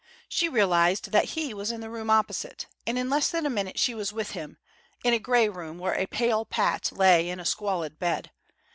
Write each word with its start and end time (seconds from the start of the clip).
She 0.27 0.49
realized 0.49 1.11
that 1.11 1.37
he 1.37 1.53
was 1.53 1.69
in 1.69 1.79
the 1.79 1.89
room 1.91 2.09
opposite, 2.09 2.65
and 2.87 2.97
in 2.97 3.07
less 3.07 3.29
than 3.29 3.45
a 3.45 3.51
minute 3.51 3.77
she 3.77 3.93
was 3.93 4.11
with 4.11 4.31
him 4.31 4.57
in 5.03 5.13
a 5.13 5.19
grey 5.19 5.47
room 5.47 5.77
where 5.77 5.93
a 5.93 6.07
pale 6.07 6.43
Pat 6.43 6.91
lay 6.91 7.29
in 7.29 7.39
a 7.39 7.45
squalid 7.45 7.99
bed. 7.99 8.31